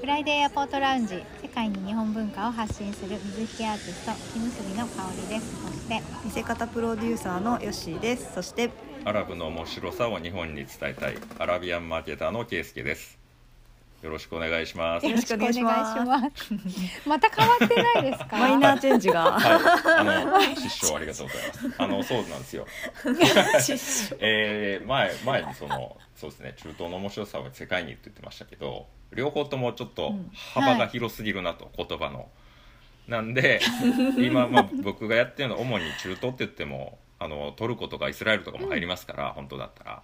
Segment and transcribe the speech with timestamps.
[0.00, 5.60] フライデーエアポートラウンジ世界に日本文化を発信する水引アーティスト木結びの香りです。
[5.60, 8.32] そして見せ方プロデューサーのヨッシーです。
[8.32, 8.70] そして
[9.04, 13.19] アラブの面白さを日本に伝えたいアラビアンマーケターのケイスケです。
[14.02, 15.06] よろしくお願いします。
[15.06, 15.98] よろしくお願いします。
[17.06, 18.36] また変わってないですか？
[18.38, 19.32] マイナーチェンジが。
[19.32, 21.82] はい、あの失笑ありがとうございます。
[21.82, 22.66] あのそうなんですよ。
[24.20, 30.14] えー、前前にそのそうですね中東の面白さを世界にって言ってましたけど、両方ともちょっと
[30.54, 32.28] 幅が広すぎるなと、言葉の。
[33.06, 33.60] なんで
[34.18, 40.02] 今まあ僕がやってるのは主に中東って言ってもあのトルコとかイスラエルとかも入りますから、本当だったら。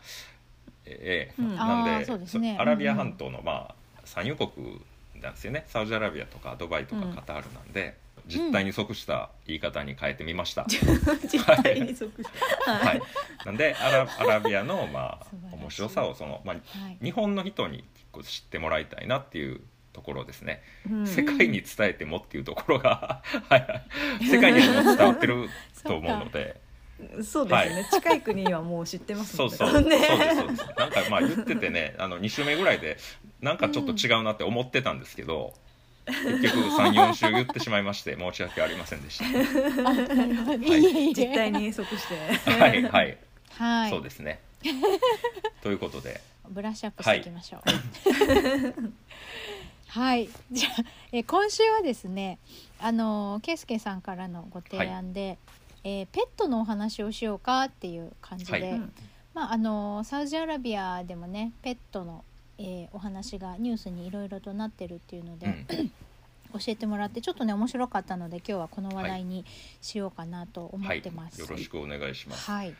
[0.85, 1.57] えーうん。
[1.57, 2.57] なんでそうですね。
[2.61, 3.75] アラビア半島のまあ
[4.07, 4.81] 産油国
[5.21, 5.65] なんですよね。
[5.69, 10.67] サウジアラビアとかドバイとかうんカタールなんで、実態に即した言い方に変えてみました。
[10.69, 13.03] 実態に即してはい、
[13.45, 16.99] なんでアラアラビアのまあ面白さをその、まあ、はい。
[17.03, 19.61] 日本の人に結構知ってもらいたいなっていう
[19.93, 21.07] ところですね、うん。
[21.07, 23.57] 世界に伝えてもっていうところが は
[24.21, 24.25] い。
[24.25, 25.49] 世界にも伝わってる
[25.85, 26.61] と思うので。
[27.23, 30.67] そうですね、近い国はもう知ってますもそうんそう、ねそうですそうです。
[30.79, 32.97] なんかまあ言っててねあの2週目ぐらいで
[33.41, 35.55] なんかちょっと違うなって思ってたんですけど、
[36.07, 39.25] 結局34週言ってしまいまして申し訳ありませんでした。
[39.25, 39.29] い。
[40.73, 41.15] えいえ。
[41.15, 42.51] 実態に即して。
[42.51, 43.19] はいはい、
[43.51, 43.91] はい。
[43.91, 44.41] そうですね。
[45.63, 46.21] ということで。
[46.49, 47.61] ブラッシュアップしていきましょう。
[49.89, 52.39] はい、 じゃあ、えー今週はですね、
[52.79, 55.39] あのーケイスケさんからのご提案で、
[55.85, 58.63] えーペットのお話をしようかっていう感じで、はい。
[58.63, 58.93] うん
[59.35, 62.25] まああのーサウジアラビアでもね、ペットの、
[62.59, 65.93] えーお話がニュースにいろいろとなってるっていうので、うん。
[66.53, 69.45] 教えてもらってちょっとね面白かったので今日はこの話題に
[69.83, 71.41] しようかなと思はいってます。
[71.41, 72.51] よろしくお願いします。
[72.51, 72.75] はい、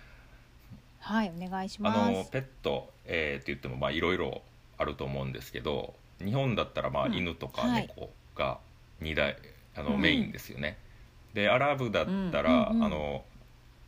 [1.01, 2.13] はい、お願いしあます。
[2.13, 4.41] のペット、えーって言ってもまあいろいろ
[4.79, 7.15] あると思うんですけど日本だったらまあうん。
[7.15, 7.83] 犬とかはい。
[7.89, 8.59] 猫が
[9.03, 9.37] 2大
[9.77, 10.01] あのうん。
[10.01, 10.79] メインですよね。
[11.35, 12.85] でアラブだったら、うんうんうん。
[12.85, 13.25] あの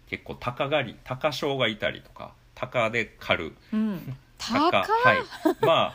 [0.09, 3.57] 結構鷹狩り鷹匠がいたりとか鷹で狩る。
[3.73, 5.65] うん 高はい。
[5.65, 5.95] ま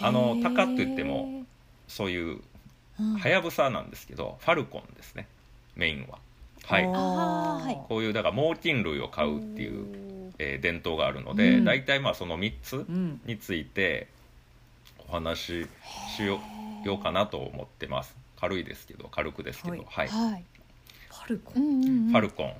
[0.06, 1.44] あのへー鷹って言っても
[1.88, 2.40] そういう
[2.98, 3.18] うん。
[3.18, 5.26] はやぶさなんですけどファルコンですね。
[5.76, 6.18] メインは。
[6.66, 6.84] はい。
[7.88, 11.64] こういうだから猛禽類を飼うっていう、えー伝統があるので、うん。
[11.64, 13.20] 大体まあその3つうん。
[13.24, 14.08] について
[15.08, 15.66] お話し
[16.16, 16.40] しよ
[16.84, 18.16] うようかなと思ってます。
[18.38, 19.78] 軽いですけど軽くですけど。
[19.78, 20.06] ははい。
[20.06, 20.44] い、はい。
[21.10, 22.10] パルコうんうんうん。
[22.10, 22.54] ファルコン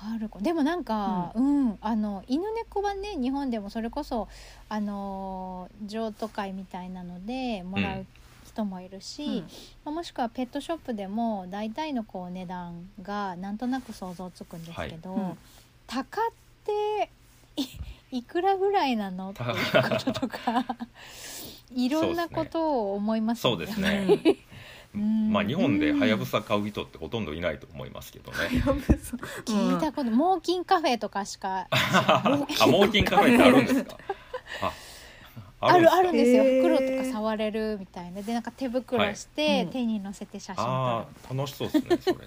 [0.00, 4.28] ファルコンでもなんか、うん、あの犬猫はね日本でもそれこそ
[4.68, 8.06] あのー譲渡会みたいなのでもらう
[8.46, 9.44] 人もいるし、
[9.84, 15.22] まあもしくはペットショップでも大体のこう値段がなんとなく想像つくんですけど、はい。
[15.22, 15.38] うん。
[15.86, 16.24] 鷹っ
[16.64, 17.10] て
[17.56, 19.30] いいくらぐらいなの？
[19.30, 20.64] っていうこととか
[21.74, 24.06] いろんなことを思いますそうですね。
[24.24, 24.38] うん
[24.98, 28.38] まあ日本ではやぶさ買う人ってほとんどいないと思いますけどね。
[29.44, 31.66] 聞いたこと、猛禽カフェとかしか。
[31.70, 32.22] あ
[32.66, 33.34] 猛禽カフェ。
[33.34, 33.96] ってあるんですか？
[34.62, 34.72] あ
[35.60, 38.22] あるあるんですよ、袋とか触れるみたいな。
[38.22, 40.68] でなんか手袋して、手に乗せて写真撮る。
[40.68, 42.24] ああ楽しそうですねそれね。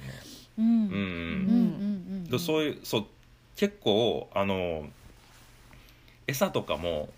[0.58, 0.72] う んうん。
[0.72, 2.24] うんうんうん、うん。
[2.26, 3.06] でそういうそう
[3.56, 4.88] 結構あの
[6.28, 7.10] 餌とかも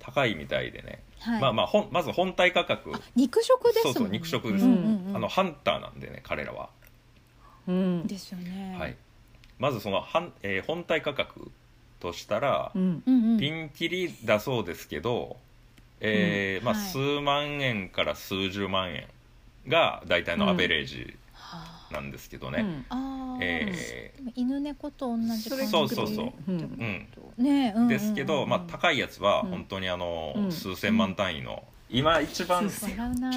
[0.00, 2.92] 高いみたいでね、はい、まあまあほんまず本体価格。
[3.14, 4.64] 肉食ですもんそうそう肉食です。
[4.64, 5.16] うんうんうん。
[5.16, 6.70] あのハンターなんでね彼らは、
[7.66, 8.06] うん。
[8.06, 8.76] ですよね。
[8.78, 8.96] はい、
[9.58, 11.50] まずそのはん、えー本体価格
[12.00, 13.02] としたら、うん。
[13.06, 13.38] うんうん。
[13.38, 15.36] ピンキリだそうですけど、
[16.00, 16.90] えーまあ、はい。
[16.90, 19.08] 数万円から数十万円
[19.66, 20.98] が大体のアベレージ。
[20.98, 21.27] はあ
[21.90, 23.38] なんですけどね、うん。
[23.40, 26.32] えでも犬猫と同じ感じそうそうそう。
[26.48, 26.60] うん。
[26.60, 27.88] うんねうん。
[27.88, 29.50] ですけど、まあ、高いやつはうん。
[29.50, 30.52] 本当にあの、うん。
[30.52, 32.74] 数千万単位の、今一番ち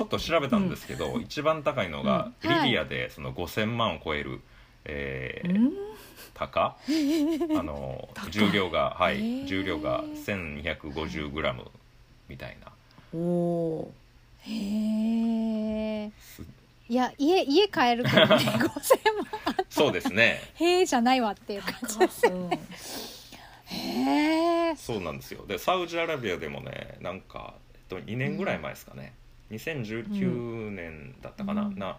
[0.02, 4.42] ょっと調べたんですけど、一番高いのが、リビアでその5000万を超える、
[4.86, 5.74] えーうん。
[6.34, 6.76] 鷹。
[7.58, 9.46] あの鷹重量がはい。
[9.46, 11.70] 重量が 1250g
[12.28, 12.72] みたいな。
[13.14, 13.94] おお
[14.44, 16.42] へえす
[16.92, 18.26] いや家家買えるけどね。
[18.36, 18.68] 5000万
[19.70, 20.42] そうですね。
[20.56, 22.00] へえじゃないわっていう感じ。
[22.00, 22.60] ですー
[23.68, 25.46] へえそうなんですよ。
[25.48, 29.14] でサウジアラビアでもねなんか、えっと、2年ぐらい前ですかね、
[29.52, 31.80] 2019年だったかな、うん。
[31.80, 31.96] な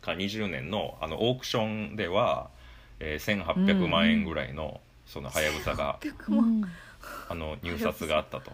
[0.00, 2.48] か20年のあのオークションでは、
[3.00, 6.68] えー1800万円ぐらいのそのはやぶさが、800う
[7.28, 8.50] あの入札があったと。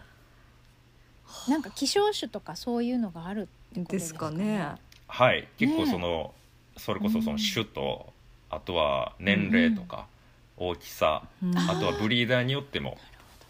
[1.49, 3.45] なんか希少種とかそういうのがあるっ
[3.75, 4.75] てことでですすかかね
[5.21, 5.47] はい。
[5.59, 6.33] 結構その、
[6.79, 8.11] それこそその種と、
[8.49, 10.07] あとは年齢とか、
[10.57, 11.59] 大きさうん。
[11.59, 12.97] あとはブリーダーによっても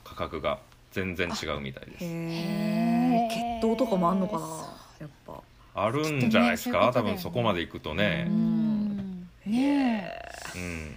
[0.03, 0.59] 価格が
[0.91, 2.05] 全然違うみたいです。
[2.05, 4.47] へえ血統とかもあんのかな
[5.01, 5.41] やっぱ。
[5.75, 8.27] あるんじゃないですか、ね多分そこまで行くとね。
[8.29, 10.13] う、んね。
[10.57, 10.97] うん。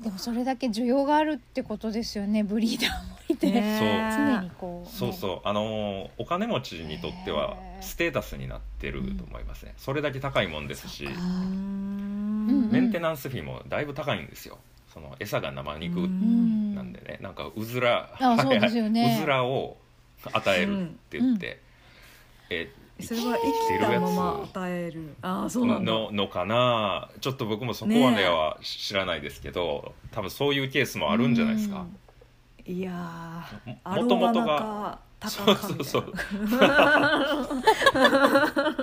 [0.00, 3.09] えでもそれだけ需要があるってことですよねブリーダー
[3.40, 5.40] て、常にこう、ね、そうそう。
[5.44, 11.08] あのーお金持ちにとってはステータスになってると思いますね、それだけ高いもんですし
[12.70, 14.58] メンテナンス費もだいぶ高いんですよ。
[14.92, 16.74] その餌が生肉うん。
[16.74, 17.18] なんでね。
[17.20, 19.16] なんかうずらあそうですよね。
[19.16, 19.76] うずらを
[20.32, 21.60] 与えるって言って、
[22.50, 22.70] え
[23.00, 23.38] それは
[23.68, 25.14] 生きたまま与える。
[25.22, 27.08] ああそうなののかな。
[27.20, 31.86] ちょっと僕もそこまでは知らないですけど、多分そういうケースもあるんじゃないですか、
[32.66, 34.98] いやーもともとが
[35.28, 37.48] そうそうそな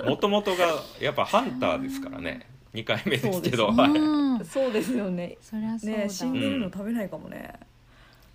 [0.04, 0.08] う。
[0.08, 0.66] もともとが
[1.00, 2.46] やっぱハンターですからね。
[2.74, 3.68] 2回目ですけど。
[3.68, 3.90] そうはい。
[3.90, 4.44] うん。
[4.44, 5.36] そうですよね。
[5.42, 7.54] そりゃそうだ、ね死んでるの食べないかもね。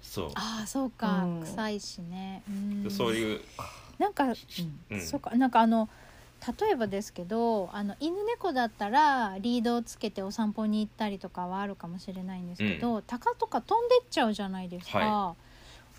[0.01, 0.31] そう。
[0.35, 1.41] ああそうか、うん。
[1.41, 2.43] 臭いしね。
[2.85, 2.91] うん。
[2.91, 3.41] そういう、
[3.99, 5.31] なんか、うん、そうか。
[5.37, 5.87] なんかあの
[6.59, 15.35] 例えばですけどあの犬猫だったらリードをつけてお散歩に行ったりとかはあるかもしれないんですけど、鷹とか飛んでっちゃうじゃないですか、は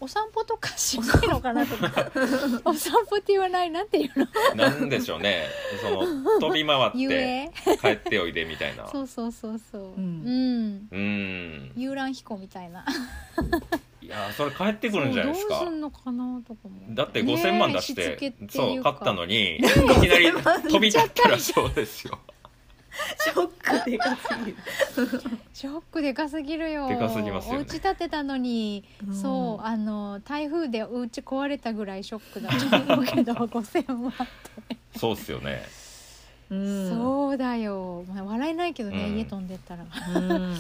[0.00, 2.10] お散歩とかしないのかなとか。
[2.64, 3.70] お散歩って言わない？
[3.70, 4.26] なんていうの？
[4.56, 5.44] なんでしょうね。
[5.80, 7.76] その飛び回遊って泳？
[7.78, 8.86] 帰っておいでみたいな。
[8.88, 9.82] そうそうそうそう。
[9.82, 10.74] ううん。
[10.76, 11.72] ん、うん。
[11.76, 12.84] 遊覧飛行みたいな。
[14.02, 15.60] いやそれ帰ってくるんじゃないですか。
[15.60, 16.94] そうどうすんのかなとかも。
[16.94, 19.64] だってねえ5000万出してそう買ったのにいき
[20.08, 22.18] なり飛び立ったらそうですよ
[23.18, 24.56] ショックでかすぎる。
[25.52, 26.88] ショックでかすぎるよ。
[26.88, 27.58] でかすぎますよね。
[27.60, 29.14] お家建てたのに、うん。
[29.14, 32.50] そうあの台風でお家壊れたぐらいショックだ
[32.84, 34.12] と思うけど 5000万
[34.96, 35.64] そうっすよね。
[36.50, 36.90] うん。
[36.90, 39.16] そうだよ、まあ、笑えないけどね、うん。
[39.16, 39.84] 家飛んでったら、
[40.16, 40.56] うん。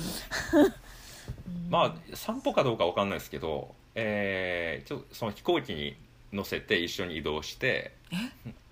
[1.68, 5.96] まあ散歩かどうかわかんないですけど、えーちょその飛行機に
[6.32, 7.92] 乗せて一緒に移動して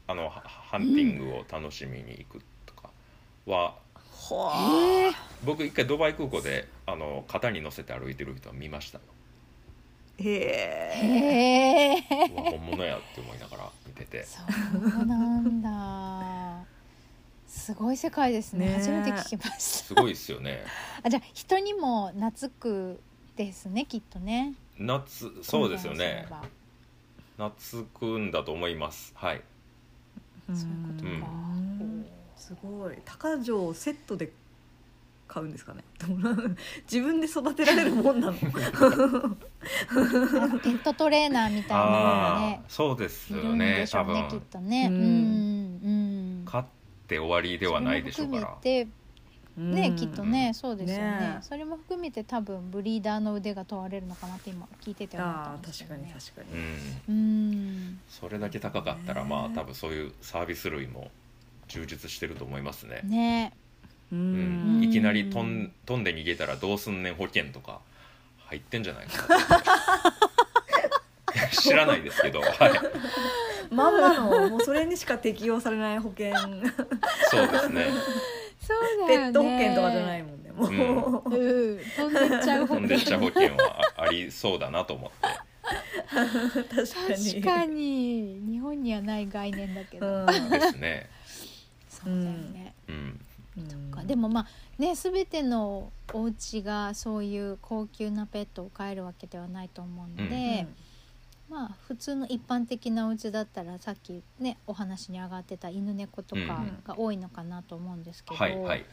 [0.07, 2.52] あのハハンティングを楽しみに行くとか
[3.47, 3.77] は、
[4.11, 5.13] ほえー
[5.45, 8.99] 僕一回ドバイ空港であの肩に乗せて歩いてる人は見ました。
[8.99, 9.05] よ
[10.19, 12.01] へえ。
[12.51, 14.25] 本物やって思いながら見てて。
[14.25, 14.39] そ
[15.03, 16.65] うなんだ。
[17.49, 18.67] すごい世界ですね。
[18.67, 18.77] ねえ。
[18.77, 19.59] 初めて聞きました。
[19.59, 20.65] すごいですよね。
[21.03, 23.01] あじゃあ人にも懐く
[23.37, 24.55] ですねきっとね。
[24.79, 26.29] 夏そうですよね。
[27.37, 29.13] 懐くんだと思います。
[29.17, 29.43] はい。
[30.49, 31.11] そういうことか。
[31.11, 32.07] うん
[32.43, 32.97] すごい。
[33.05, 34.31] 高城をセットで
[35.29, 35.83] 買うんですかね？
[36.91, 38.33] 自分で育てられるもんなの？
[38.35, 38.47] ペ
[40.71, 44.41] ットトレーナーみたいなのがねーそうですいるんよねでしょうね多分。
[44.41, 44.89] きっとね。
[44.91, 46.45] ううんんうん。
[46.45, 46.65] 買っ
[47.07, 48.41] て終わりではないでしょうから。
[48.41, 48.91] それも含めて
[49.55, 49.97] ね、うん。
[49.97, 51.03] きっとねそうですよね。
[51.03, 51.39] ね。
[51.43, 56.59] それも含めて多分ブリーダーの腕が問われるのかなって今聞いてて思ったんですけど、ね、に確かに。
[57.09, 57.15] うん。
[57.15, 57.19] う
[57.55, 58.01] ん。
[58.09, 61.11] それだけ高かったらねまあ多分そういうサービス類も
[61.73, 63.53] 充実してると思いますね、ね。
[64.13, 64.81] ううん。
[64.81, 64.85] ん。
[64.85, 67.81] いきなり飛ん飛んで逃げたらどうすんねん保険とか
[68.47, 69.39] 入ってんじゃないかな。
[71.51, 76.35] 知らないですけど、 はい、まんまのもうそれにしか適用されない保険。
[77.31, 77.87] そうですね。
[78.61, 79.31] そうだよね。
[79.31, 81.81] ペット保険とかじゃないもんねもう、うん。
[81.97, 85.17] 飛んでっちゃう飛んでっちゃう保険はあありそうだなと思って。
[86.13, 87.33] 確かに。
[87.35, 88.41] 確かに。
[88.51, 90.27] 日本にはない概念だけど、うん。
[90.27, 91.09] ですね、
[91.93, 93.21] そうだよね、うん、
[93.59, 93.91] うん。
[93.91, 94.47] かでもまあ
[94.79, 100.67] ね全てのお家がそういう高級なペットを飼えるわけではないと思うので、
[101.51, 106.83] まあ普通の一般的なお家だったらさっきねお話に上がってた犬猫とかうん。
[106.87, 108.85] が多いのかなと思うんですけど、はいはい。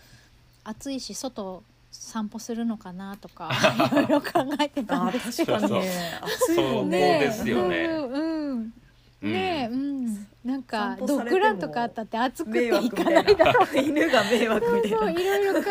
[0.65, 3.49] 暑いし外散歩するのかなとか
[3.91, 5.73] いろいろ考えてたんあです確かに。
[5.73, 7.85] ね暑いもんねそうですよね。
[7.85, 8.73] うんうんうん
[9.21, 13.75] ねえ、うん、なんかドッグランとかあったって暑くて行かないいだろう。
[13.75, 15.69] な犬が迷惑みたいそうないろいろ考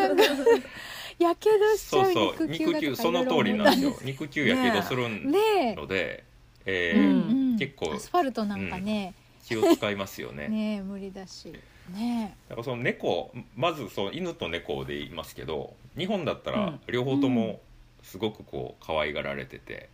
[1.19, 6.23] え やけどしちゃそううそう肉球だとか肉球その通りなんですよ肉球やけどするんねので、
[6.65, 6.93] え。
[6.93, 7.57] え、ーうんうん。
[7.57, 9.13] 結構アスファルトなんかね、
[9.43, 10.47] 気を使いますよね。
[10.49, 11.53] ねえ無理だし。
[11.93, 16.79] ねだからその猫まずそう犬と猫で言いますけど日本だったらうん。
[16.87, 17.59] 両方とも
[18.03, 19.89] すごくこう可愛がられてて、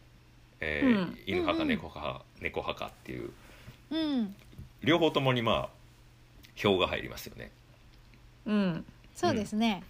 [0.59, 1.19] えーうん。
[1.25, 1.69] 犬派かうん。
[1.69, 3.44] 猫派,、猫派かっていうえ
[3.89, 4.35] うん。
[4.83, 5.69] 両方ともにまあ
[6.55, 7.51] 票が入りますよね。
[8.45, 8.85] うん。
[9.15, 9.83] そうですね。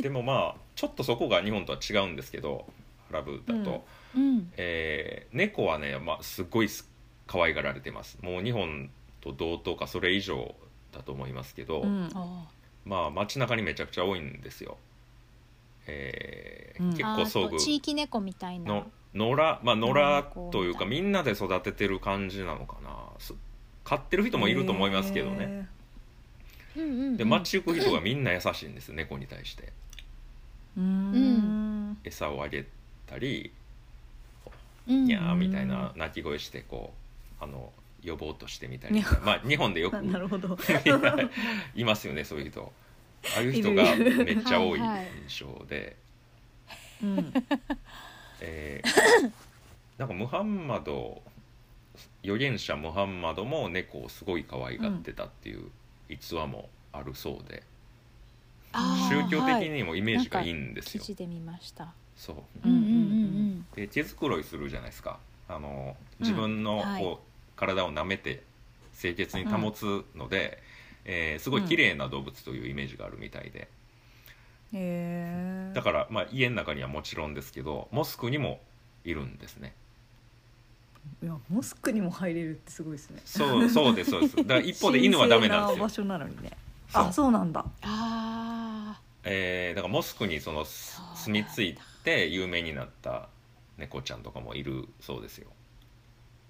[0.00, 2.66] でもまあちょっとそこが日本とは違うんですけど
[3.10, 3.84] アラブだと、
[4.14, 4.52] うん。
[4.56, 6.90] えー猫はね、まあ、すごいす
[7.26, 8.18] 可愛がられてます。
[8.22, 10.54] もう日本と同等かそれ以上
[10.92, 12.08] だと思いますけど、うん。
[12.14, 12.48] あ
[12.84, 14.76] まあ街中にめちゃくちゃ多いんですよ、
[15.86, 16.90] えーうん。
[16.90, 18.72] 結あ構遭遇あと地域猫みたいな。
[18.72, 22.90] の野良まあ野良というかみんなで育ててる感じなのかな。
[23.18, 23.34] す
[23.84, 25.68] 飼ってる人もいると思いますけどね、
[26.76, 27.16] へうんうんうん。
[27.16, 29.72] で街行く人がみんな優しいんですよ猫に対して。
[30.76, 31.98] うーん。
[32.04, 32.64] 餌をあげ
[33.06, 33.52] たり
[34.88, 36.92] うんニャーみたいな鳴き声してこ
[37.40, 37.72] うあの
[38.04, 39.02] 呼ぼうとしてみたり。
[39.24, 40.56] まあ日本でよくなるほど。
[41.74, 41.84] い。
[41.84, 42.72] ますよねそういう人。
[43.36, 45.06] ああいう人がいるいるめっちゃ多いはいはい。
[45.28, 45.96] 印象で、
[47.02, 47.32] うん
[48.44, 49.30] えー
[49.98, 51.22] なんかムハンマド
[52.24, 55.70] 預言者ムハンマドも猫をすごい可愛がってたっていう
[56.08, 57.62] 逸話もあるそうで、
[58.72, 60.48] あー宗教的はいにもイメージがい。
[60.48, 61.00] いんですよ。
[61.00, 61.92] 記事で見ました。
[62.16, 62.36] そう。
[62.64, 65.18] うんうんうんで毛づくろいするじゃないですか。
[65.48, 66.26] あのうん。
[66.26, 67.18] 自分のこう、はい
[67.54, 68.42] 体を舐めて
[68.98, 70.60] 清潔に保つので、
[71.04, 73.68] えーすごい綺麗な動物というイメージがあるみたいで、
[74.72, 78.60] だから、まあ、家の中にはもちろんですけどモスクにも
[79.04, 79.74] いるんですね。
[81.22, 83.20] いやモスクにも入れるってすごいですね。
[83.24, 84.36] そうそうですそうです。
[84.36, 85.82] だから 一方で犬はダメなんですよ。
[85.84, 86.50] 場所なのにね。
[86.88, 87.02] そう。
[87.04, 87.64] あそうなんだ。
[87.82, 93.28] あえーだからモスクにその住み着いて有名になった
[93.78, 95.48] 猫ちゃんとかもいるそうですよ。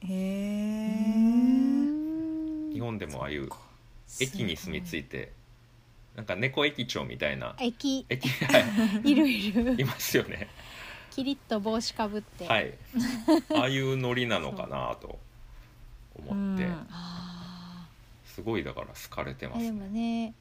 [0.03, 1.61] へー。
[2.71, 3.49] え日本でもああいう
[4.21, 5.33] 駅に住み着いて
[6.17, 7.55] なんか猫駅長みたいな。
[7.59, 8.05] 駅。
[8.09, 8.59] 駅 は
[9.05, 9.15] い。
[9.15, 9.81] るいる。
[9.81, 10.49] いますよね。
[11.11, 12.75] キリッと帽子かぶって、はい。
[13.55, 15.19] ああいうノリなのかなと
[16.15, 16.69] 思って。
[18.27, 19.73] すごいだから好かれてますね。
[19.73, 20.35] もね。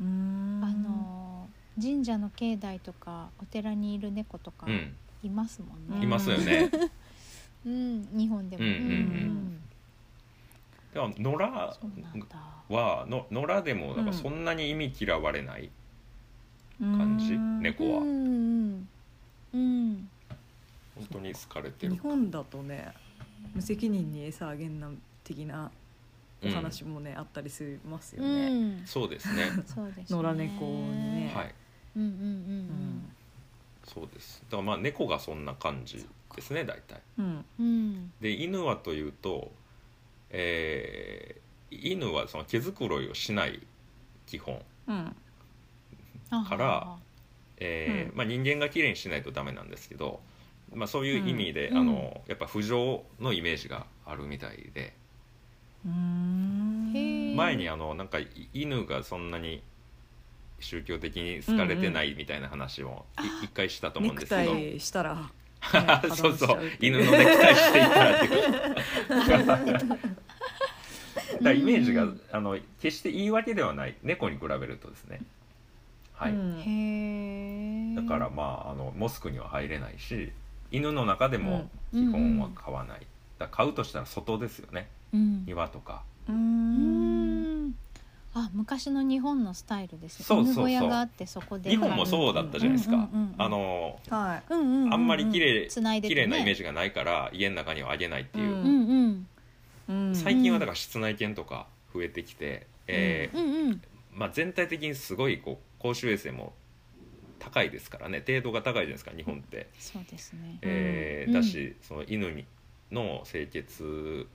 [0.00, 0.64] うーん。
[0.64, 1.48] あの
[1.80, 4.94] 神社の境内とかお寺にいる猫とかうん。
[5.22, 6.70] いますもんうんね、いますよね。
[7.64, 8.08] うん。
[8.12, 8.76] 日本でも、うんうん。
[8.76, 9.60] うん
[10.94, 11.38] でも野良
[12.68, 14.16] はの野良でもなんかうん。
[14.16, 15.70] そんなに意味嫌われない
[16.80, 18.00] 感感じ猫は。
[18.00, 18.88] うんうん
[19.52, 20.08] うん。
[20.94, 21.92] 本当に好かれてる。
[21.92, 22.92] 日本だとね
[23.54, 24.88] 無責任に餌あげんな
[25.24, 25.70] 的な
[26.42, 26.52] おうん。
[26.52, 29.42] 話もね、あったりしますようね、うですね。
[29.66, 30.22] そうですね。
[30.22, 31.32] 野良猫にね。
[31.34, 31.54] はい。
[31.96, 32.66] うんうんううん。
[32.68, 33.12] ん
[33.84, 34.42] そうです。
[34.44, 37.00] だからまあ猫がそんな感じですね大体。
[37.18, 37.44] うんうん。
[37.58, 38.12] うん。
[38.20, 39.50] で犬はというと
[40.36, 41.44] えー
[41.76, 43.60] 犬はその毛づくろいをしない
[44.26, 44.62] 基本。
[46.48, 46.96] から
[47.56, 48.16] えーうん。
[48.16, 50.20] まあ、人間がきれいにしないとダメなんですけど、
[50.72, 51.78] まあ、そういう意味で、うん。
[51.78, 54.94] あのやっぱ浮上のイメージがあるみたいで、
[57.36, 59.62] 前にあのなんかい犬がそんなに
[60.60, 63.04] 宗教的に好かれてないみたいな話を
[63.42, 64.52] い一回したと思うんですけど、
[66.14, 66.58] そうそう。
[66.80, 68.40] 犬のネクタイしていた らっていう
[71.42, 73.96] だイメージがあの決して言い訳ではない。
[74.02, 75.20] 猫に比べるとですね。
[76.12, 76.60] はい、うん。
[76.60, 80.32] へえだからまああのモスクには入れないし
[80.70, 82.08] 犬の中でもうん。
[82.08, 83.00] 基本は飼わない、
[83.38, 84.88] だから飼うとしたら外ですよね。
[85.12, 85.44] うん。
[85.46, 86.02] 庭とか。
[86.28, 87.74] うん
[88.36, 90.24] あ昔の日本のスタイルですね。
[90.24, 90.70] そうそうそう。
[90.70, 91.70] 犬小屋があってそこで。
[91.70, 93.34] 日本もそうだったじゃないですか、うんうんうんうん。
[93.38, 94.66] あのはいうんうん。
[94.66, 99.26] うんうんあんまり綺麗繋いで綺麗なイメージがないから家の中にはあげないっていう、うんうん
[99.88, 100.06] うん。
[100.08, 106.54] うん最近はだから室内犬とか増えてきて、えーうんうんまあ、全体的にすごいこう公衆衛生も
[107.38, 108.22] 高いですからね。
[108.26, 110.58] 程度が高いじゃないですか日本って、そうですね。
[110.62, 112.46] えーうんだしその犬に
[112.90, 114.26] の清潔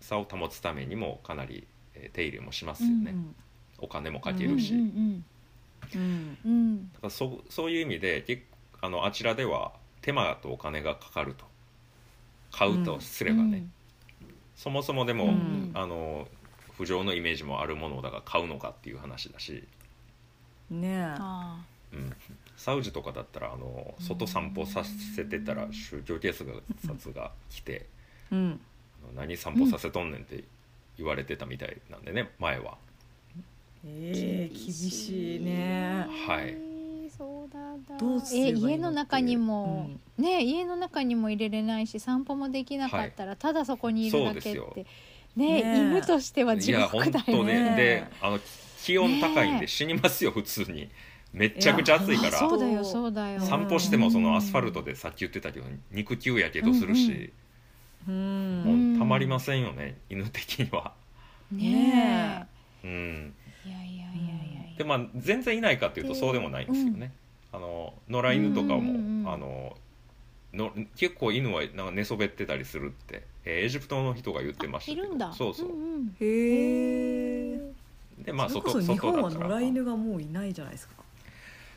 [0.00, 1.69] さを保つためにもかなり、えー
[2.08, 3.34] 手入れもしますよね、うん
[3.82, 5.24] お金もかけるし、うんうんうん。
[5.94, 6.38] うん。
[6.44, 8.42] うんだからそそういう意味で結
[8.82, 11.46] あのあちらでは手間とお金がかかると。
[12.52, 13.64] 買うとすればね、
[14.56, 15.70] そもそもでも、うん。
[15.72, 16.28] あの
[16.76, 19.64] 不浄のイメージもあるものだから買うのかっていう話だし、
[20.70, 21.14] ねえ。
[21.18, 22.12] あうん、
[22.56, 26.52] サウジとかだったらあの外散歩させてたら宗教 警察
[27.12, 27.86] が来て
[28.30, 28.60] うん
[29.16, 30.44] 「何散歩させとんねん」って
[31.00, 32.76] 言われてたみたいなんでね前は。
[33.84, 36.06] えー、厳しいね。
[36.26, 36.56] はい。
[37.16, 37.98] そうだだ。
[37.98, 44.86] どうすえの家の中にも、ね家の中にも入れれないし散歩もできなかったら、ただそこにいるだけそうですって
[45.36, 45.76] ねねえ。
[45.78, 47.70] 犬としてはい地や本獄だよ当ね。
[47.70, 47.76] ね。
[47.76, 48.40] であの
[48.82, 50.90] 気温高いんねで死にますよ普通に。
[51.32, 52.36] めっちゃくちゃ暑いから。
[52.36, 53.40] あそうだよそうだよ。
[53.40, 57.32] 散歩してもそのアスファルトでさっき言ってたけど肉球やけどするし、
[58.08, 58.62] うん。
[58.64, 60.92] もうたまりませんよね犬的には。
[61.50, 62.46] ね
[62.84, 63.68] うん、え。
[63.68, 64.76] いやいやいやいや。
[64.76, 67.12] でまあ全然いないかっていうとそうでもないんですよね。
[67.50, 69.76] あの野良犬とかも、うんうんうんあの
[70.52, 75.32] の結構犬はなんか寝そべってたりするって、えーエジプトの人が言ってましたけどいるんだ。
[75.32, 77.60] そうそう、んんへえ
[78.24, 80.94] でまあそれこ外そ日本は野良犬がもういないじゃないですか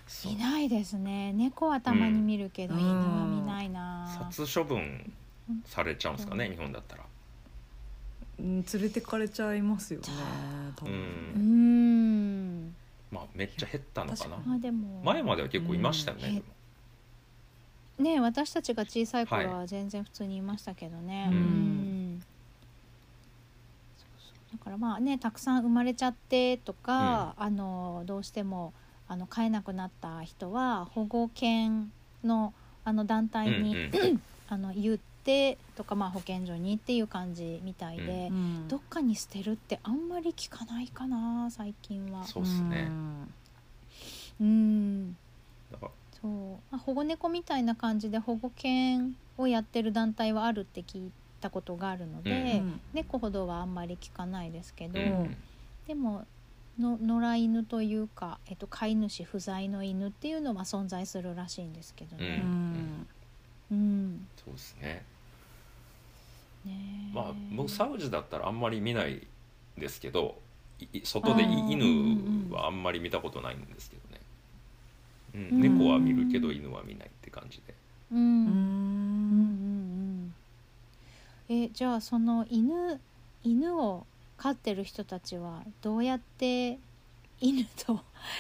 [0.08, 1.34] そういないですね。
[1.34, 4.28] 猫はたまに見るけど、うん犬は見ないな。
[4.32, 5.14] 殺処分
[5.66, 7.04] されちゃうんですかね、日本だったら。
[8.44, 10.08] うん連れてかれちゃいますよね
[10.76, 12.68] 多う分うん。
[12.68, 12.76] ん。
[13.34, 14.38] めっちゃ減ったのかな。
[15.04, 16.42] 前までは結構いましたよね、
[18.00, 21.38] ね私たちが小さい頃は全然普通にいましたけどね、うん。
[21.38, 22.22] ん。
[23.98, 24.58] そうそう。
[24.58, 28.74] だからまあねたくさん生まれちゃってとか、あのどうしても
[29.08, 31.92] あの飼えなくなった人は保護犬
[32.24, 42.26] のあの団体に、うん あの言ってとか、まあ、保健所にっていう感じみたいで、うんどっかに捨てるってあんまり聞かないかな最近は。
[42.26, 42.92] そうっすね。
[44.42, 45.16] うん。
[46.22, 46.32] そう、
[46.72, 55.38] まあ、保護猫みたいな感じで保護犬をやってる団体はあるって聞いたことがあるので、うん猫ほどはあんまり聞かないですけど、うん
[55.88, 56.26] でも
[56.80, 62.26] の野良犬というか、えっと、飼い主不在の犬っていうのは存在するらしいんですけどうね。
[62.38, 63.08] ん。
[63.72, 64.28] うん。
[64.44, 65.06] そうですね
[67.14, 69.26] まあ僕サウジだったらあんまり見ない
[69.78, 70.36] ですけど
[70.94, 74.22] い外で犬はあんまり見たことないんですけどね、
[75.52, 75.62] うんうん。
[75.80, 77.74] 猫は見るけど犬は見ないって感じで。
[78.12, 78.18] うん。
[78.18, 78.54] ううんうん
[80.30, 80.34] ん
[81.50, 81.66] うん。
[81.66, 83.00] えじゃあその犬
[83.44, 84.06] 犬を
[84.38, 86.80] 飼ってる人たちはどうやって
[87.40, 88.00] 犬と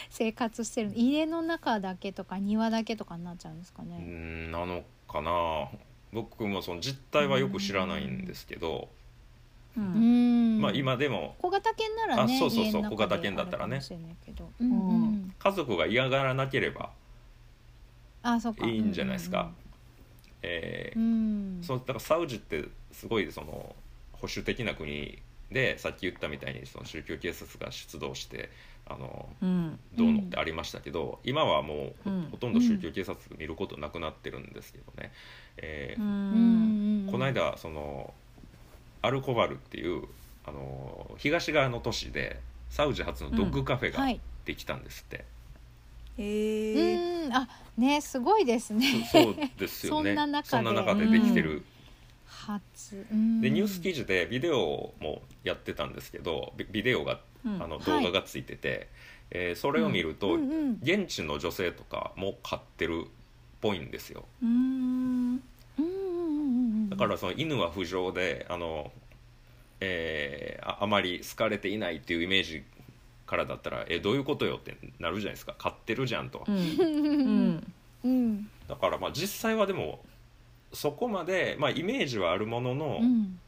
[0.09, 0.95] 生活してるの？
[0.95, 3.97] 家の中だけとか庭だけとかになっちゃうんですかうね。
[3.99, 5.67] んなのかな
[6.13, 8.89] 僕もその実態はよく知らないんですけど、
[9.75, 10.57] ううん。
[10.59, 13.81] んまあ今でも小型犬ならねあそうそうそう小型犬だったらね。
[14.59, 15.33] うんうん。
[15.37, 16.91] 家族が嫌がらなければ
[18.63, 19.51] いいんじゃないですか。
[20.43, 21.63] えーうん。
[21.63, 23.75] そうだからサウジってすごいその
[24.13, 25.19] 保守的な国
[25.51, 28.49] でさっき言ったみたいにその宗教警察が出動して
[28.85, 29.79] あのうん。
[29.95, 32.31] どうのってありましたけど、今はもうほ,、うん。
[32.39, 35.11] とんど宗教警察見ることなくなってるんですけどね、
[35.57, 36.07] えーうん。
[37.07, 38.13] うんこの間その
[39.03, 40.03] アルコバルっていう
[40.45, 44.19] あの東側の都市でサウジ初のドッグカフェがはい。
[44.45, 45.23] できたんですって、
[46.17, 47.33] へえうん。
[47.33, 49.07] あねすごいですね。
[49.11, 50.11] そそうですよね。
[50.11, 50.63] そんな中で。
[50.73, 51.63] 中でできてる、
[52.25, 53.05] 初。
[53.11, 53.41] うん。
[53.41, 57.61] でニュース記事でビデオもやってたんですけどビビデオがうん。
[57.63, 57.85] あのはい。
[57.85, 58.89] 動画がついてて、
[59.31, 63.07] えーそれを見ると、うんうん現地の女性とかも飼ってるっ
[63.63, 64.25] ぽいんですよ。
[64.41, 64.49] うん。
[64.49, 64.53] う
[65.31, 65.39] ん。
[65.77, 65.81] うん。
[65.81, 65.85] うん。
[66.83, 66.89] うん。
[66.89, 68.91] だからその犬は不浄であの、
[69.79, 72.63] えーああまり好かれていないっていうイメージ
[73.25, 75.55] からだったらえどういうことよってなるじゃないですか。
[75.57, 76.43] 飼ってるじゃんと、
[78.67, 79.99] だからまあ実際はでも
[80.73, 83.39] そこまで、まあ、イメージはあるものの、うん。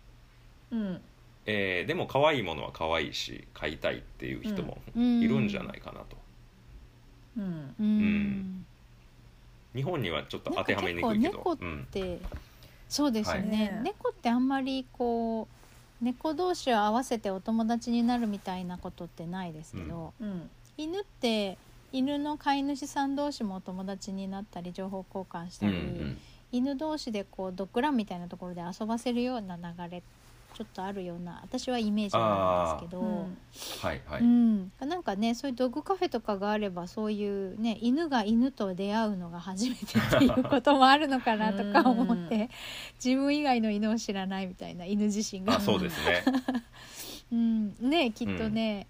[0.71, 1.01] うん。
[1.47, 5.21] えーでも可愛いものは可愛いし飼いたいっていう人もうん。
[5.21, 6.17] いるんじゃないかなと、
[7.37, 7.43] うん。
[7.43, 7.75] うん。
[7.79, 8.65] うん
[9.75, 11.35] 日本にはちょっと当てはめにくいけど。
[11.35, 11.81] なんか結構猫うん。
[11.83, 12.19] って
[12.87, 13.83] そうですよね、はい。
[13.83, 15.47] 猫ってあんまりこ
[16.01, 20.49] う猫同士を合わせてお友達になるみたいなことってないですけど、うん。
[20.77, 21.57] 犬って
[21.91, 26.17] 犬の飼い主さん同士もお友達になったり情報交換したり、うんうん
[26.51, 30.03] 犬同士でこうドッグランみたいなところで遊ばせるような流れ
[30.55, 33.01] ちょっとあるような私はイメージがあるんですけど。
[33.01, 33.37] うん。
[33.81, 42.35] はいはい、うん、なんかねそういうドッグカフェとかがあればそういうね犬が犬と出会うのが初めてっていうこともあるのかなとか思って。
[42.35, 42.49] うん。
[43.03, 45.57] 自分以外の犬を知らないみたいな犬自身が。
[45.57, 46.23] あそうですね。
[47.33, 48.87] うん、ねきっとね、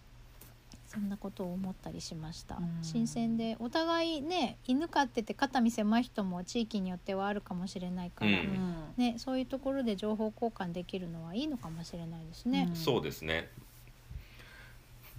[0.96, 2.80] そんなことを思ったりしました、うん。
[2.82, 8.94] 新鮮でお互いね犬飼ってて肩身狭い人も地域によってはあるかもしれないから、うん。
[8.98, 12.70] ね、そういうところで情報交換できるのはいいのかもしれないですね。
[12.74, 13.50] そうですね。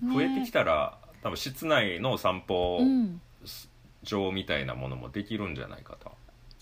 [0.01, 0.15] ね。
[0.15, 3.21] 増えてきたら多分室内の散歩うん、
[4.03, 6.11] 場みたいなものもできるんじゃないかと、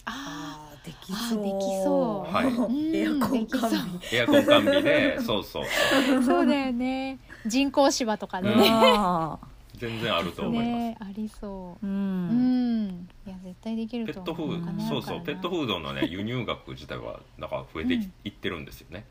[0.07, 1.45] ああーできあそう。
[1.45, 2.33] できそう。
[2.33, 2.47] はい。
[2.47, 2.97] うん。
[2.97, 3.85] エアコン完備。
[4.13, 6.19] エアコン完備でそうそうそう。
[6.19, 9.39] あ そうだよね人工芝とかでね,、あ
[9.77, 11.87] 全然あると思います、ねありそう。
[11.87, 12.89] ーううん。
[12.89, 18.01] んいや絶対できるとペットフードそうそうペットフードのね輸入額自体はだから増えてうん。
[18.03, 19.05] きいってるんですよね、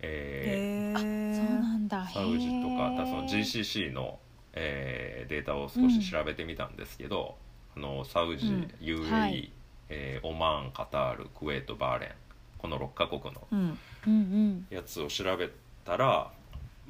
[0.00, 1.00] えへ
[1.32, 2.04] えそうなんだ。
[2.04, 4.18] ーサウジとかだその GCC の、
[4.52, 7.36] えーデータを少し調べてみたんですけど、
[7.76, 8.74] あのサウジ、うん。
[8.80, 9.50] UAE、はい。
[9.88, 12.10] えーオマーンカタールクウェートバーレン
[12.58, 13.78] この6カ国のうん。
[14.06, 14.66] うんうん。
[14.70, 15.50] やつを調べ
[15.84, 16.30] たら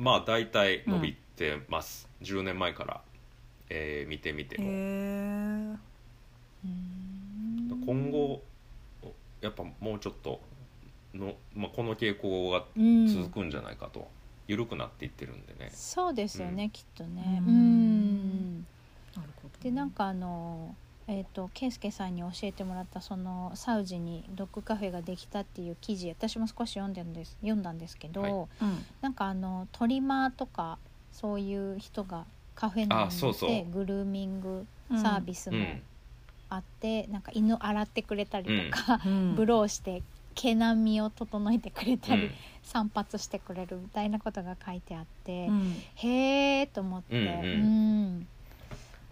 [0.01, 3.03] まあ大体伸びてます、10年前から、
[3.69, 5.79] えー見てみてへも、
[7.87, 8.43] 今後
[9.43, 10.41] やっぱもうちょっと
[11.15, 13.07] の、まあ、この傾向がうん。
[13.07, 14.09] 続くんじゃないかと、
[14.49, 15.71] 緩くなっていってるんでね。
[15.75, 16.71] そうですよね、うん。
[16.71, 17.43] きっとね。
[17.47, 17.53] ううん。
[17.53, 18.67] ん
[19.17, 20.75] なるほどでなんかあの
[21.11, 28.33] えー、と圭介さんに教えてもらったそのサウジにドッグカフェができたっていう記事私も少し読んでんです読んだんですけど、はい。
[28.63, 28.87] うん。
[29.01, 30.79] なんかあのトリマーとか
[31.11, 33.49] そういう人がカフェ内に行っあそうそう。
[33.49, 35.83] てグルーミングサービスもうん。
[36.49, 39.35] あって、なんか犬洗ってくれたりとか、うん。
[39.35, 40.03] ブローして
[40.37, 42.31] 毛並みを整えてくれたり、うん。
[42.63, 45.75] 散髪してくれるみたいなことが書いてあって、うん。
[45.97, 47.23] へえと思って、うん。
[47.23, 48.29] うん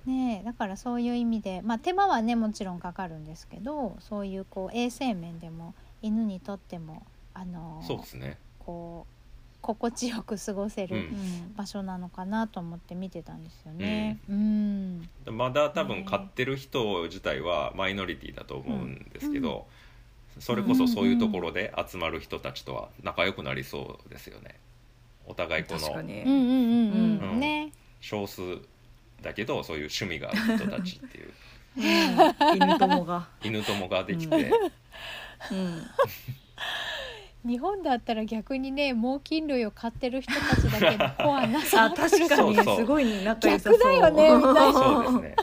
[0.08, 7.02] ねえだからそういう意味で、まあ、手間はねもちろんかかるんですけどそういうこう衛生面でも犬にとっても
[7.34, 8.38] あのそうですね。
[8.58, 9.12] こう
[9.60, 11.54] 心地よく過ごせうるん。
[11.56, 14.18] 場所なのかなと思って見てたんですよね。
[14.30, 19.66] うん、まだ多分ね飼ってる人自体はマイノリティだと思うんですけど、
[20.38, 24.54] それこそそういうところで集まる人たちとは仲良くなりそうですよね。
[25.26, 26.48] お互いこの確かに、うんうんうん
[27.20, 27.40] うん、うん。
[27.40, 27.72] ね。
[28.00, 28.42] 少数
[29.22, 31.32] だけどそういう趣味がある人たちっていう。
[31.76, 32.56] うん。
[32.56, 34.50] 犬友が、犬友ができて、
[35.52, 35.86] うん、
[37.44, 42.76] 日本だったら逆にね猛禽類を飼ってる人たちだけの コアなサあークル確かに。
[42.76, 43.78] すごい仲良さそう。
[43.78, 44.72] 逆だよねみたいな。
[44.72, 45.36] そうですね。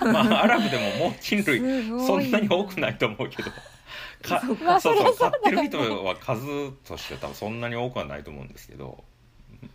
[0.00, 1.60] まあアラブでも猛禽類
[2.06, 3.50] そんなに多くないと思うけど。
[4.22, 9.02] かそうかそうそう飼ってる人は数として多分そんなに多くはないと思うんですけど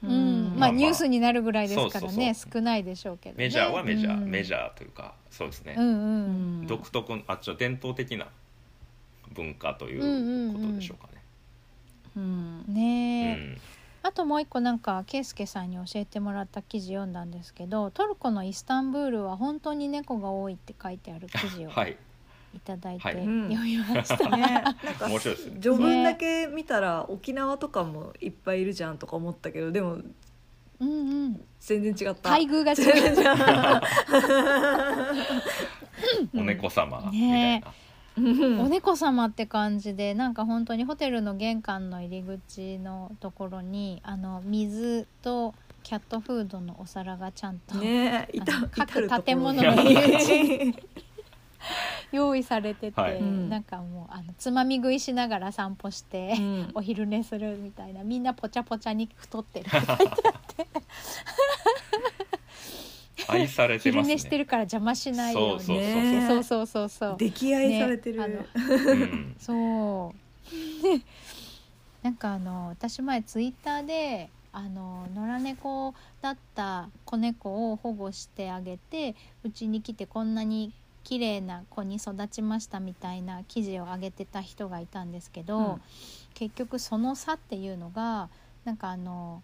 [0.03, 4.29] うん、ままあニュースになるぐらいですからね少ないでしょうけど、ね、メジャーはメジャー、うん。
[4.29, 6.63] メジャーというかそうですね、うんううん。
[6.63, 8.27] ん独特あっちの伝統的な
[9.33, 11.21] 文化ということでしょうかね。
[12.15, 12.65] うん。
[12.67, 13.57] うね
[14.03, 21.97] あともう一個なんか圭介さんに教えてもらった記事読んだんですけどトルコのイスタンブールは本当に猫が多いって書いてある記事をはい
[22.57, 23.15] いただいてはい。
[23.15, 24.29] 読みました。
[24.29, 25.59] ね、なんか面白いですね。
[25.61, 29.97] 序文だけ見たら沖縄とかもいっぱいいるじゃんとか思ったけどでも
[30.79, 30.93] うんう
[31.29, 32.29] ん、全然違った。
[32.29, 32.75] 待遇が違う。
[32.75, 33.33] 全然違う
[36.35, 37.73] お猫様みたいねな、
[38.17, 48.27] うんお猫様って感じでなんか本当にホテルの玄関の入り口のところにあの水とキャットフードのお皿がちゃんと、ね
[48.71, 50.73] 各建物のに入
[52.11, 53.21] 用意されてて、はい。
[53.21, 56.71] なんかもうあのつまみ食いしながら散歩して、うん。
[56.75, 60.07] お昼寝するみたいなみんなぽちゃぽちゃに太ってるって書いてあっ
[60.55, 60.67] て。
[63.29, 64.13] 愛されて昼ますね。
[64.13, 65.63] 寝してるから邪魔しないように。
[65.63, 66.67] そうそうそうねそうそう。
[66.67, 68.61] そうそう溺愛されてる、ねあう
[68.95, 69.35] ん。
[69.39, 70.83] そう。
[70.83, 71.01] で
[72.03, 80.71] なんかあの私前ツイッターであの野良猫だった子猫を保護してあげてうちに来てこんなに
[81.07, 85.81] 綺麗な子に育ちましたみたいな記事を上げてた人がいたんですけど、うん。
[86.33, 88.27] 結局その差っていうのが
[88.65, 89.41] なんかあの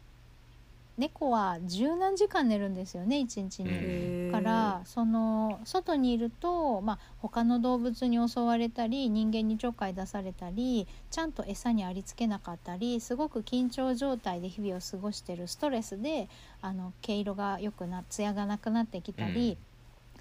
[0.97, 4.30] 猫は十何時間寝るんですよね一日に。
[4.30, 16.28] からその外にいると、まあ、他の動物に襲われたり人間にちょっかい出されたりちゃんと餌にありつけなかったりすごく緊張状態で日々を過ごしてるストレスで
[16.62, 19.58] あの毛色が良くな艶がなくなってきたり、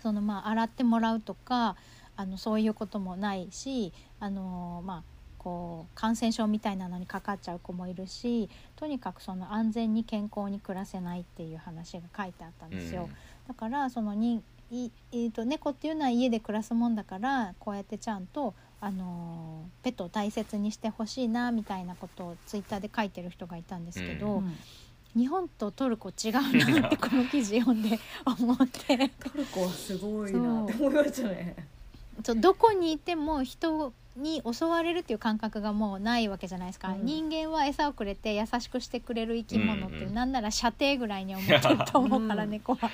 [0.03, 1.77] そのまあ洗ってもらうとか
[2.17, 5.03] あのそういうこともないしあのまあ
[5.38, 13.09] こう感染症みたいなのにかかっちゃう子もいるしとにかくその安全に健康に暮らせないっていう話が書いてあったんですよ。
[13.47, 24.57] だからそのにい、えー、と猫っていうのは家で暮らすもんだからこうやってちゃんと、あのーペットを大切にしてほしいなみたいなことをツイッターで書いてる人がいたんですけど、うん
[25.16, 26.33] 日本とトルコ違う
[26.81, 28.96] なってこの記事読んで思って。
[28.96, 31.55] トルコはすごいなって思いましたね。
[32.25, 37.05] そうどこにいても人に襲われるっていう感覚がもうないわけじゃないですか、うん。
[37.05, 42.51] 人間は餌をくれて優しくしてくれる生き物って、うんうんなんなら射程ぐらいに思ってると思うからうん。
[42.51, 42.90] 猫は。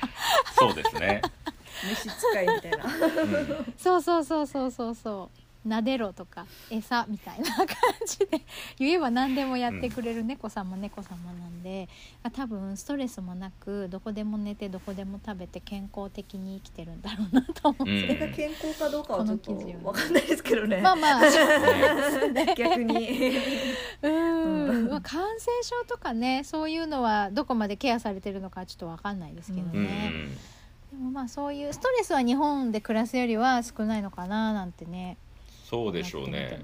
[0.57, 1.23] そうですね、
[1.85, 2.85] 召使いみたいな。
[2.85, 3.75] うん。
[3.77, 7.67] そうそうそうそうそうそう撫でろとか餌みたいな感
[8.07, 8.43] じで
[8.79, 11.89] 言えば何でもやってくれる猫さんも猫様なんで、
[12.33, 18.01] 多分ストレスもなくどこでも寝てどこでも食べて健康的に生きてるんだろうなと思って、うん。
[18.01, 20.81] それが健康かどうかはちょっとこの記事をわかんないですけどね。
[20.81, 21.21] まあまあ。
[22.57, 23.33] 逆に。
[24.03, 24.87] う うん。
[24.87, 29.85] ん、まあ、感染症とかねそういうのはどこまでケアされてるのかちょっと分かんないですけどうん。
[29.85, 30.13] ね、
[30.91, 35.17] でもまあそういうストレスは日本で暮らすよりは少ないのかななんてね
[35.69, 36.59] そうでしょうね。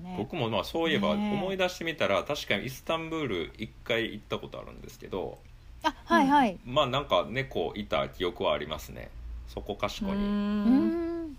[0.00, 0.14] ね。
[0.16, 5.38] 僕もまあそういえばね思い出してみたら確かにイスタンブール一回行ったことあるんですけど
[5.82, 9.10] あはいはい、まあなんか猫いた記憶はありますね。
[9.48, 11.36] そこかしこに、うん、うん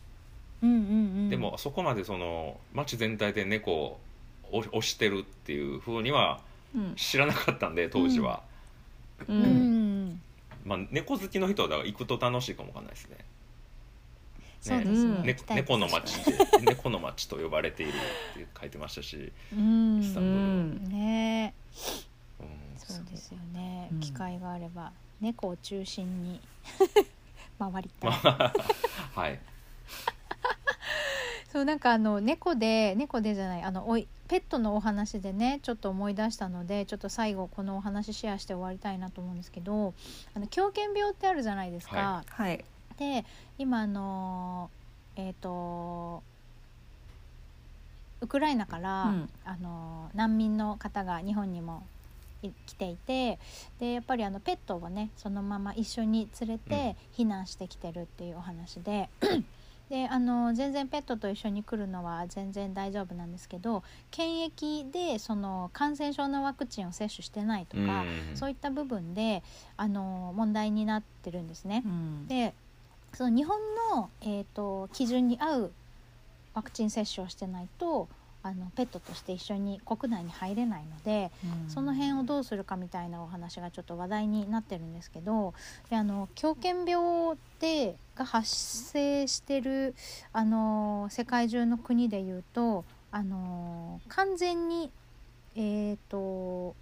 [0.61, 1.29] うんうん。
[1.29, 3.99] でもそこまでその街全体で猫を
[4.51, 6.41] 押押してるっていうふうには
[6.75, 6.95] うん。
[6.95, 8.43] 知らなかったんで当時は、
[9.29, 10.21] ううんん、
[10.65, 13.15] まあ、猫好きの人はだから行くと楽しいかもわかんないですね
[14.71, 14.77] ね。
[14.77, 15.23] うん。
[15.23, 17.93] ね猫の街って猫の街と呼ばれているっ
[18.39, 19.99] て書いてましたし、うん。
[20.01, 20.39] イスタンブール。
[20.39, 20.89] うん。
[20.89, 21.53] ね。
[22.39, 22.47] うん。
[22.77, 23.99] そうですよね、うん。
[23.99, 26.41] 機会があれば猫を中心に
[27.59, 28.11] 回りたい。
[29.15, 29.39] はい。
[31.51, 39.93] そうなんかあの猫で猫でじゃないあのおいペットのお話でねちょっと思い出したのでちょっと最後このお話シェアして終わりたいなと思うんですけど
[40.33, 41.95] あの狂犬病ってあるじゃないですか。
[41.95, 42.65] ははい
[42.97, 43.25] で
[43.57, 44.69] 今あの
[45.15, 46.23] えっ、と
[48.21, 51.83] ウクライナから、うんあの難民の方が日本にも
[52.41, 53.39] い来ていて
[53.79, 59.09] でやっぱりあのペットをねそのまま一緒に連れて避難してきてるっていうお話で。
[59.89, 68.03] であの全然ペットと一緒に来るのは全然大丈夫なんですけど検疫でその感染症のワクチンを接種してないとか、
[68.33, 69.43] そういった部分で
[69.77, 71.83] あの問題になってるんですね。
[71.85, 72.55] うんで
[73.15, 73.57] その日本
[73.93, 75.71] の、えー、と基準に合う
[76.53, 78.07] ワクチン接種をしてないと
[78.43, 81.69] あのペットとして一緒に国内に入れないので、うん。
[81.69, 85.55] その辺をどうするかみたいなお話がちょっと話題になってるんですけど
[85.89, 89.95] であの狂犬病でが発生してる
[90.31, 94.91] あの世界中の国でいうとあの完全に
[95.55, 96.75] えっ、と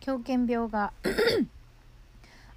[0.00, 0.92] 狂犬病が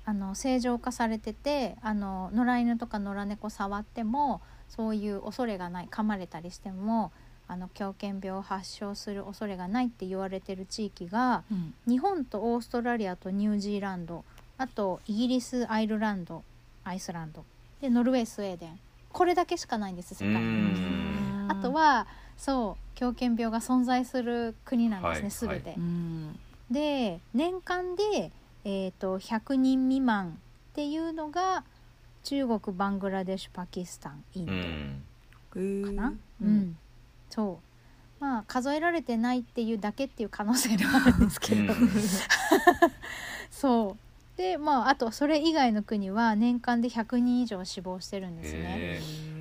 [0.07, 4.39] あの正常化されててあの野良犬とか野良猫触っても
[4.69, 7.11] そういう恐れがない噛まれたりしても
[7.49, 11.73] あの狂犬病を発症する恐れがないって言われてる地域がうん。
[11.85, 14.23] 日本とオーストラリアとニュージーランド
[14.57, 16.41] あとイギリスアイルランド
[16.85, 17.43] アイスランド
[17.81, 18.79] でノルウェースウェーデン。
[19.11, 20.41] これだけしかないんです世界。
[21.49, 25.31] あとはそう狂犬病が存在する国なんですね、はい。
[25.31, 25.73] すべて。
[25.77, 26.39] うん。
[26.71, 28.31] で年間で、
[28.69, 30.39] えー、と100人未満
[30.71, 31.63] っていうのが
[32.23, 35.95] 中国バングラデシュパキスタンインうドん。
[35.95, 36.57] かな、ううん。
[36.63, 36.77] ん
[37.29, 37.61] そ
[38.19, 38.21] う。
[38.21, 41.89] まあ数えられてないっていうだけっていう可能性もあるんですけど、うん。
[43.49, 44.37] そう。
[44.37, 48.79] でまああとそれ以外の国は年間で100人以上死亡してるんですね。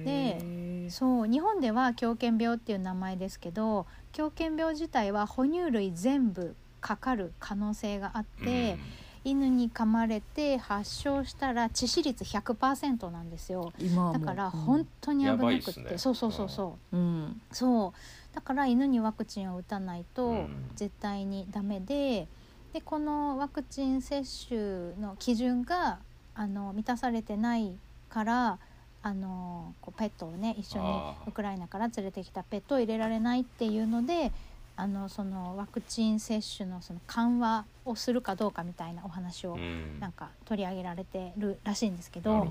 [0.05, 0.39] へ
[0.85, 8.79] でそう日本では狂犬病っていう名前ですけど狂犬病自体は哺乳類全部かかる可能性があって、
[9.27, 13.73] 犬に噛まれて発症したら致死率100%なんですよ。
[14.13, 16.33] だから本当に危なくって、やばいっすねそうそう。
[16.33, 17.41] そうそう、うん。
[17.51, 18.35] そう。
[18.37, 20.71] だから犬にワクチンを打たないとうん。
[20.77, 22.29] 絶対にダメで
[22.73, 25.99] でこのワクチン接種の基準が
[26.37, 27.75] あの満たされてない
[28.09, 28.59] から
[29.03, 30.87] あのこうペットをね一緒に
[31.27, 34.31] ウクライナから連れてきたペットを入れられないっていうので
[34.77, 39.99] あのそのワクチン接種のその緩和をするかどうかみたいなお話をうん。
[40.01, 42.47] なんか取り上げられてるらしいんですけど。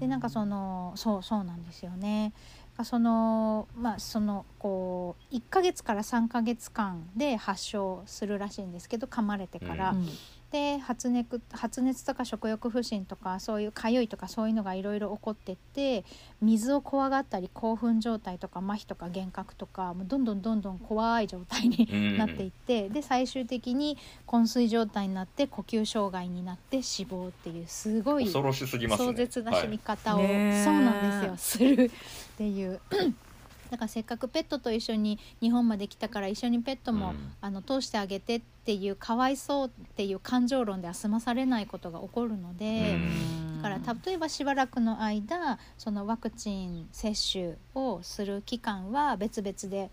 [0.00, 2.32] でなんかそのそうそうなんですよね。
[2.84, 10.08] そのまあそのこう1ヶ月から3ヶ月間で発症するらしいんですけど噛まれてから、うん
[10.50, 16.04] で発熱発熱とか食欲不振とかそういうかゆいとかそういうのがいろいろ起こってって
[16.40, 22.18] 水を怖がったり興奮状態とか麻痺とか幻覚とかもうどんどんどんどん怖い状態にうん。
[22.18, 29.08] なっていってで最終的に昏睡状態になって呼吸障害になって死亡っていうすごい恐ろしすぎますね。
[29.08, 31.90] 壮絶な死に方を、そうなんですよするっ
[32.36, 32.80] ていう
[33.70, 42.94] だからせっかくペットと一緒に日本まで来たから一緒にペットも、うんあの通してあげてっていうかわいそうっていう感情論では済まされないことが起こるので。
[42.94, 49.90] うんだから例えばしばらくの間そのワクチン接種をする期間は別々で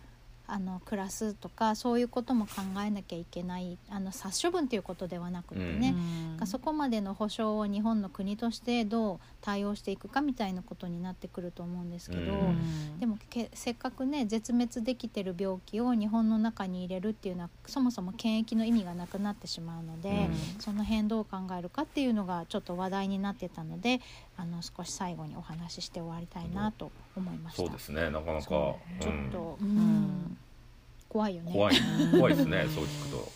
[0.50, 5.94] あの暮らすとかそういうことも考えなきゃいけないあの殺処分ということではなくてね、
[6.40, 6.48] うん。
[6.48, 13.00] そこまでの保障を日本の国としてどう対応していくかみたいなことになってくると思うんですけど、うん。
[13.00, 20.62] でもけせっかくね絶滅できてる病気を日本の中に入れるっていうのはそもそも検疫の意味がなくなってしまうので、うん。
[20.62, 24.00] その辺どう考えるかっていうのがちょっと話題になってたので
[24.38, 27.64] あの少し最後にお話しして終わりたいなと思いました。
[27.64, 28.42] そうですねなかなか。
[28.42, 29.30] そうちょっうん。
[29.32, 29.78] と、ううん。
[29.78, 30.38] ん
[31.10, 31.52] 怖いよね。
[31.54, 31.76] 怖い。
[32.12, 33.32] 怖いですね そう聞くと。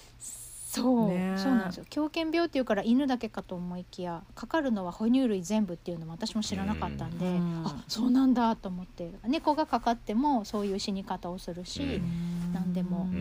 [0.71, 1.33] そう、ね。
[1.35, 1.85] えそうなんですよ。
[1.89, 7.63] 狂犬病っていうから犬だけかと思いきやかかるのは哺乳類全部っていうのも私も知らなかったんで、うん。
[7.65, 12.53] あそうなんだと思って猫がかかってもそういう死に方をするし、うん。
[12.53, 13.17] 何でも、ううんんんう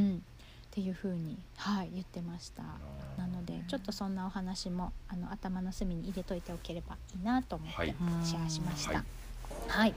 [0.00, 0.03] ん
[0.74, 2.64] っていうふうに、はい、言ってました。
[3.16, 8.94] なのでちょっとそんなお話もあの頭の隅に入れといておければいいなと思って、はいシェアしました。
[8.94, 9.04] はい
[9.68, 9.94] はい。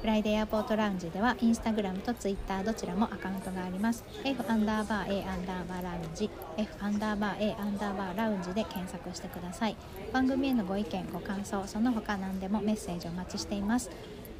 [0.00, 4.02] フライデーエアポートラウンジではインスタグラムとツイッターどちらもアカウントがあります。
[4.24, 9.76] F アンダーバー A アンダーバーラウンジ F アンダーバー A アンダーバーラウンジで検索してください。
[10.14, 13.90] 番組へのご意見ご感想その他何でもメッセージお待ちしています。